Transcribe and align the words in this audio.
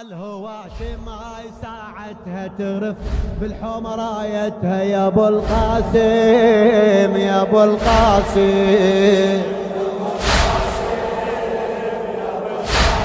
الهواشم 0.00 1.08
هاي 1.08 1.44
ساعتها 1.62 2.50
ترف 2.58 2.94
بالحوم 3.40 3.86
رايتها 3.86 4.82
يا 4.82 5.06
أبو 5.06 5.28
القاسم 5.28 7.16
يا 7.16 7.42
أبو 7.42 7.64
القاسم. 7.64 9.42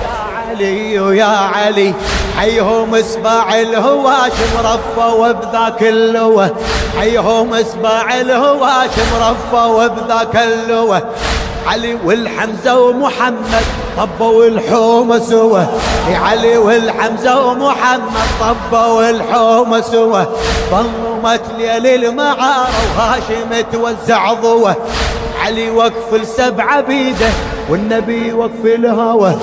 يا 0.04 0.18
علي 0.50 1.00
ويا 1.00 1.26
علي 1.26 1.94
حيهم 2.38 2.96
اسباع 2.96 3.60
الهواشم 3.60 4.58
رفوا 4.60 5.32
بذاك 5.32 5.84
اللوة. 5.84 6.56
حيهم 7.00 7.54
اسباع 7.54 8.22
الهواشم 8.22 9.16
رفوا 9.22 9.88
بذاك 9.88 10.36
اللوة. 10.36 11.02
علي 11.70 11.98
والحمزة 12.06 12.80
ومحمد 12.80 13.66
طبوا 13.98 14.46
الحومة 14.46 15.20
سوا. 15.20 15.64
علي 16.24 16.58
والحمزة 16.58 17.46
ومحمد 17.46 18.02
طبوا 18.42 19.10
الحومة 19.10 19.82
سوا. 19.82 20.24
ظلمت 20.72 21.42
ليل 21.58 22.06
المعارة 22.06 22.70
وهاشم 22.98 23.66
توزع 23.72 24.34
ضوة. 24.34 24.76
علي 25.46 25.70
وقف 25.70 26.14
السبعة 26.14 26.82
بيده 26.82 27.30
والنبي 27.70 28.34
وقف 28.34 28.66
الهوى 28.66 29.36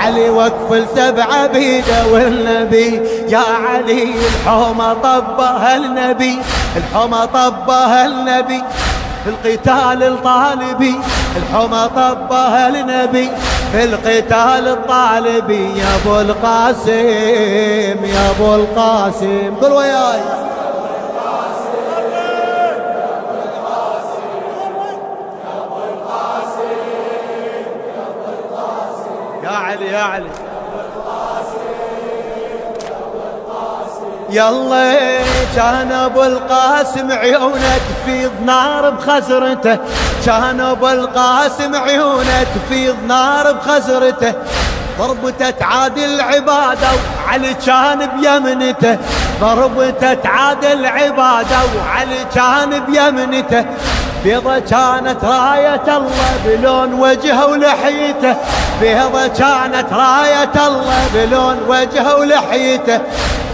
علي 0.00 0.30
وقف 0.30 0.72
السبعة 0.72 1.46
بيده 1.46 2.06
والنبي. 2.12 3.00
يا 3.28 3.44
علي 3.68 4.14
الحومة 4.26 4.94
طبها 4.94 5.76
النبي. 5.76 6.38
الحومة 6.76 7.24
طبها 7.24 8.06
النبي. 8.06 8.62
في 9.24 9.30
القتال 9.30 10.02
الطالبي. 10.02 10.94
الحمى 11.36 11.88
طبها 11.96 12.68
النبي 12.68 13.30
في 13.72 13.84
القتال 13.84 14.68
الطالبي. 14.68 15.78
يا 15.78 15.96
أبو 15.96 16.20
القاسم 16.20 18.04
يا 18.04 18.30
أبو 18.30 18.54
القاسم. 18.54 19.54
قل 19.62 19.72
وياي. 19.72 20.20
يا 29.44 29.50
علي 29.50 29.86
يا 29.86 30.02
علي. 30.02 30.30
يلا 34.30 35.18
كان 35.56 35.92
أبو 35.92 36.22
القاسم 36.22 37.12
عيونه 37.12 37.80
تفيض 38.02 38.30
نار 38.46 38.90
بخزرته. 38.90 39.78
كان 40.26 40.60
أبو 40.60 40.88
القاسم 40.88 41.76
عيونه 41.76 42.46
تفيض 42.54 42.96
نار 43.08 43.52
بخزرته. 43.52 44.34
ضربته 44.98 45.50
تعادل 45.50 46.20
عباده 46.20 46.88
وعلي 47.26 47.54
كان 47.66 47.98
بيمنته. 48.20 48.98
ضربته 49.40 50.14
تعادل 50.14 50.86
عباده 50.86 51.58
وعلي 51.78 52.24
كان 52.34 52.80
بيمنته. 52.86 53.64
بيضة 54.24 54.58
كانت 54.58 55.24
راية 55.24 55.96
الله 55.96 56.32
بلون 56.44 56.94
وجهه 56.94 57.46
ولحيته. 57.46 58.36
بيضة 58.80 59.26
كانت 59.26 59.92
راية 59.92 60.66
الله 60.66 61.08
بلون 61.14 61.58
وجهه 61.68 62.16
ولحيته. 62.16 63.00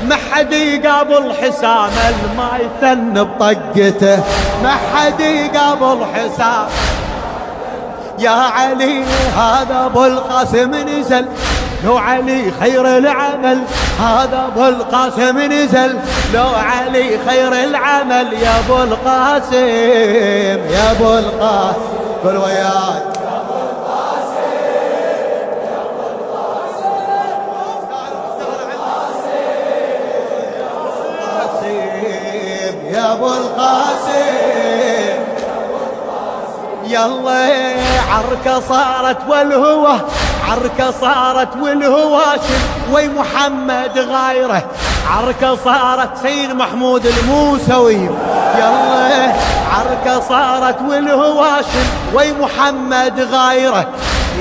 ما 0.07 0.17
حد 0.33 0.53
يقابل 0.53 1.33
حسام 1.43 1.91
ما 2.37 2.51
يثن 2.61 3.25
بطقته. 3.25 4.23
ما 4.63 4.71
حد 4.95 5.21
يقابل 5.21 6.05
حسام. 6.15 6.67
يا 8.19 8.31
علي 8.31 9.05
هذا 9.37 9.87
أبو 9.87 10.05
القاسم 10.05 10.75
نزل. 10.75 11.27
لو 11.85 11.99
علي 11.99 12.53
خير 12.61 12.99
العمل 12.99 13.63
هذا 14.01 14.49
أبو 14.53 14.69
القاسم 14.69 15.39
نزل. 15.39 15.99
لو 16.35 16.49
علي 16.49 17.19
خير 17.29 17.53
العمل 17.53 18.33
يا 18.33 18.59
أبو 18.59 18.83
القاسم 18.83 19.55
يا 20.75 20.91
أبو 20.91 21.19
القاسم. 21.19 21.81
قل 22.25 22.37
وياك 22.37 23.18
يلا 36.89 37.75
عركة 38.13 38.61
صارت 38.61 39.19
والهوى 39.29 40.01
عركة 40.49 40.91
صارت 41.01 41.49
والهواشم 41.63 42.63
وي 42.93 43.09
محمد 43.09 43.99
غايره. 43.99 44.63
عركة 45.11 45.57
صارت 45.65 46.19
سيد 46.23 46.51
محمود 46.51 47.07
الموسوي. 47.07 48.09
يلا 48.59 49.33
عركة 49.73 50.21
صارت 50.21 50.77
والهواشم 50.89 51.87
وي 52.15 52.33
محمد 52.33 53.29
غايره. 53.33 53.87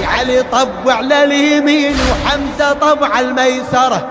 علي 0.03 0.43
طب 0.43 0.69
على 0.87 1.23
اليمين 1.23 1.95
وحمزة 2.11 2.73
طب 2.73 3.03
على 3.03 3.25
الميسرة. 3.25 4.07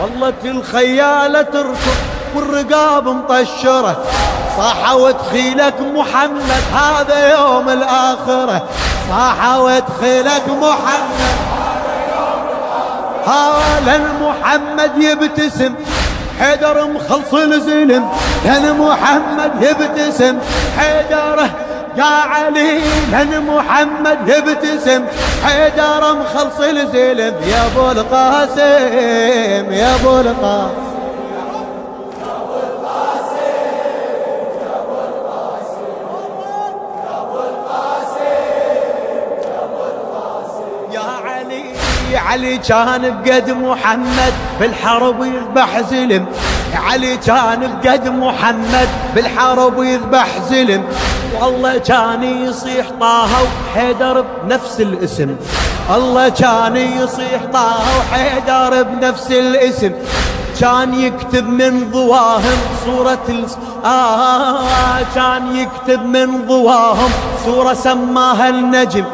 والله 0.00 0.34
الخيالة 0.44 1.42
تركض 1.42 1.96
والرقاب 2.34 3.08
مطشرة. 3.08 4.04
صاحة 4.56 4.96
وتخيلك 4.96 5.74
محمد 5.80 6.62
هذا 6.74 7.30
يوم 7.30 7.68
الآخرة. 7.68 8.62
صاحة 9.10 9.60
وتخيلك 9.62 10.48
محمد 10.48 11.34
هذا 13.26 14.00
محمد 14.22 14.92
يبتسم 15.02 15.74
حيدر 16.40 16.86
مخلص 16.86 17.34
الزلم 17.34 18.08
لأن 18.44 18.78
محمد 18.78 19.52
يبتسم 19.60 20.38
حيدر 20.78 21.48
يا 21.96 22.04
علي. 22.04 22.80
لأن 23.12 23.46
محمد 23.46 24.18
يبتسم 24.28 25.04
حيدر 25.44 26.14
مخلص 26.14 26.60
الزلم 26.60 27.34
يا 27.46 27.66
أبو 27.66 27.90
القاسم 27.90 29.72
يا 29.72 29.94
أبو 29.94 30.20
القاسم. 30.20 30.93
علي 42.34 42.58
كان 42.58 43.22
بقد 43.24 43.50
محمد 43.50 44.34
بالحرب 44.60 45.22
يذبح 45.22 45.80
زلم 45.80 46.26
علي 46.74 47.16
كان 47.16 47.78
بقد 47.82 48.08
محمد 48.08 48.88
بالحرب 49.14 49.82
يذبح 49.82 50.26
زلم 50.50 50.82
والله 51.40 51.78
كان 51.78 52.22
يصيح 52.22 52.86
طه 53.00 53.28
وحيدر 53.44 54.24
بنفس 54.44 54.80
الاسم. 54.80 55.36
الله 55.96 56.28
كان 56.28 56.76
يصيح 56.76 57.40
طه 57.52 57.76
وحيدر 57.98 58.82
بنفس 58.82 59.30
الاسم. 59.30 59.92
كان 60.60 60.94
يكتب 60.94 61.48
من 61.48 61.90
ضواهم 61.92 62.58
صورة. 62.86 63.46
آه 63.84 65.00
كان 65.14 65.56
يكتب 65.56 66.06
من 66.06 66.46
ضواهم 66.48 67.10
صورة 67.44 67.74
سماها 67.74 68.48
النجم. 68.48 69.04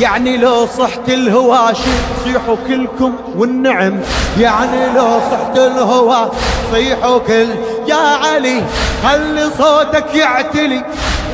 يعني 0.00 0.36
لو 0.36 0.66
صحت 0.66 1.08
الهواشي 1.08 1.90
صيحوا 2.24 2.56
كلكم 2.68 3.14
والنعم. 3.36 4.00
يعني 4.38 4.94
لو 4.94 5.20
صحت 5.30 5.58
الهوا 5.58 6.28
صيحوا 6.72 7.18
كل 7.18 7.48
يا 7.86 7.96
علي 7.96 8.62
خلي 9.04 9.50
صوتك 9.58 10.14
يعتلي؟ 10.14 10.82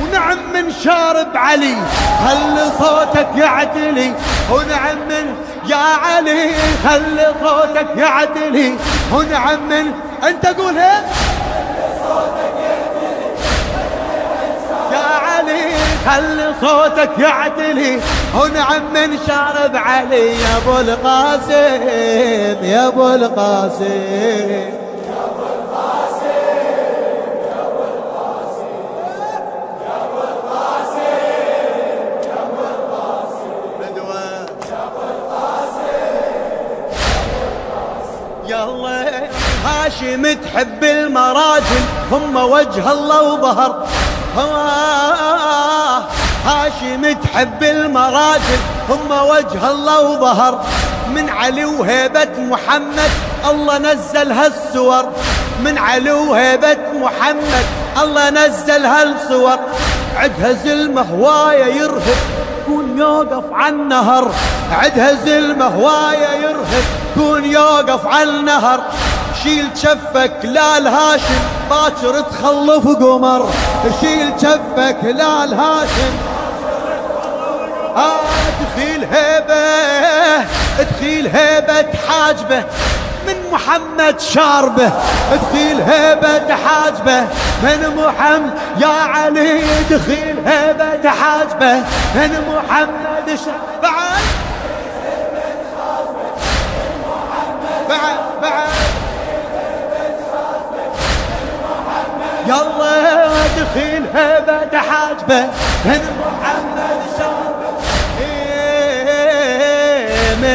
ونعم 0.03 0.39
من 0.55 0.73
شارب 0.85 1.37
علي. 1.37 1.77
خلي 2.27 2.71
صوتك 2.79 3.29
يعتلي؟ 3.37 4.13
ونعم 4.51 4.99
من 5.09 5.35
يا 5.69 5.77
علي 5.77 6.51
خلي 6.85 7.35
صوتك 7.43 7.87
يعتلي؟ 7.97 8.75
ونعم 9.13 9.69
من 9.69 9.93
انت 10.29 10.47
قول 10.47 10.79
خلي 16.07 16.55
صوتك 16.61 17.19
يعتلي 17.19 18.01
ونعم 18.35 18.93
من 18.95 19.19
شارب 19.27 19.77
علي 19.77 20.41
يا 20.41 20.57
أبو 20.57 20.79
القاسم 20.79 21.89
يا 22.63 22.89
أبو 22.89 23.15
القاسم. 23.15 24.77
هاشم 39.65 40.33
تحب 40.33 40.85
المراجل 40.85 41.85
هم 42.13 42.37
وجه 42.37 42.93
الله 42.93 43.33
وظهر. 43.33 43.87
هاشم 46.47 47.13
تحب 47.13 47.63
المراجل 47.63 48.61
هم 48.89 49.11
وجه 49.11 49.71
الله 49.71 50.01
وظهر 50.01 50.65
من 51.15 51.29
علي 51.29 51.65
وهيبة 51.65 52.39
محمد 52.39 53.11
الله 53.51 53.79
نزل 53.79 54.33
هالصور. 54.33 55.05
من 55.65 55.79
علي 55.79 56.13
وهيبة 56.13 56.77
محمد 56.95 57.67
الله 58.03 58.31
نزل 58.31 58.87
هالصور. 58.87 59.59
عدها 60.17 60.53
زلمة 60.53 61.03
هواية 61.03 61.65
يرهب 61.65 62.17
كون 62.67 62.99
يوقف 62.99 63.53
على 63.53 63.75
النهر 63.75 64.31
عدها 64.73 65.13
زلمة 65.13 65.65
هواية 65.65 66.29
يرهب 66.43 66.85
كون 67.15 67.45
يوقف 67.45 68.07
النهر 68.23 68.81
شيل 69.43 69.69
شفك 69.77 70.37
لا 70.45 70.79
الهاشم 70.79 71.43
باكر 71.71 72.21
تخلف 72.21 72.87
قمر. 72.87 73.49
شيل 74.01 74.33
شفك 74.43 74.97
لا 75.05 75.45
الهاشم 75.45 76.13
آه 77.97 78.21
تخيل 78.61 79.05
هيبة 79.13 80.45
تخيل 80.91 81.27
هيبة 81.27 81.87
حاجبه 82.09 82.63
من 83.27 83.35
محمد 83.53 84.21
شاربه. 84.21 84.91
تخيل 85.31 85.81
هيبة 85.81 86.55
حاجبه 86.55 87.21
من 87.63 87.97
محمد 87.97 88.51
يا 88.81 88.87
علي 88.89 89.61
دخيل 89.91 90.37
هيبة 90.47 91.11
حاجبه 91.11 91.75
من 92.15 92.45
محمد 92.49 93.39
شاربه. 93.39 93.81
بعد. 93.83 94.23
بعد 97.89 98.19
بعد. 98.43 98.69
يلا 102.47 103.27
دخيل 103.59 104.05
هيبة 104.15 104.79
حاجبه 104.79 105.41
من 105.85 106.01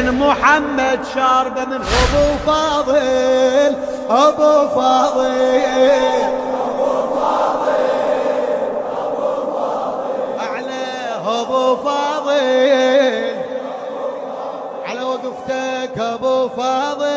من 0.02 0.12
محمد 0.12 1.00
شاربه 1.14 1.66
من 1.66 1.82
أبو 1.82 2.38
فاضل 2.46 3.76
أبو 4.10 4.68
فاضل 4.68 5.32
أعلى 10.40 10.84
أبو 11.28 11.76
فاضل. 11.76 13.36
على 14.86 15.02
وقفتك 15.02 15.98
أبو 16.00 16.50
فاضل. 16.50 17.11